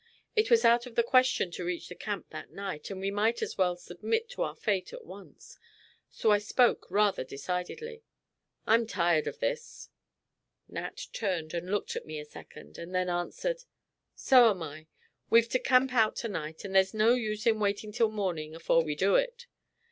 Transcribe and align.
It 0.35 0.49
was 0.49 0.65
out 0.65 0.87
of 0.87 0.95
the 0.95 1.03
question 1.03 1.51
to 1.51 1.63
reach 1.63 1.87
the 1.87 1.93
camp 1.93 2.31
that 2.31 2.49
night, 2.49 2.89
and 2.89 2.99
we 2.99 3.11
might 3.11 3.43
as 3.43 3.55
well 3.55 3.75
submit 3.75 4.29
to 4.31 4.41
our 4.41 4.55
fate 4.55 4.91
at 4.93 5.05
once, 5.05 5.59
so 6.09 6.31
I 6.31 6.39
spoke 6.39 6.89
rather 6.89 7.23
decidedly. 7.23 8.01
"I'm 8.65 8.87
tired 8.87 9.27
of 9.27 9.37
this." 9.37 9.89
Nat 10.67 10.99
turned 11.13 11.53
and 11.53 11.69
looked 11.69 11.95
at 11.95 12.07
me 12.07 12.17
a 12.19 12.25
second, 12.25 12.79
and 12.79 12.95
then 12.95 13.09
answered: 13.11 13.63
"So 14.15 14.49
am 14.49 14.63
I. 14.63 14.87
We've 15.29 15.49
to 15.49 15.59
camp 15.59 15.93
out 15.93 16.15
to 16.15 16.27
night, 16.27 16.65
and 16.65 16.73
there's 16.73 16.95
no 16.95 17.13
use 17.13 17.45
in 17.45 17.59
waiting 17.59 17.91
till 17.91 18.09
morning 18.09 18.55
afore 18.55 18.83
we 18.83 18.95
do 18.95 19.13
it. 19.17 19.45